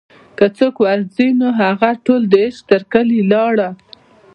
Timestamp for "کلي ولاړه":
2.93-3.69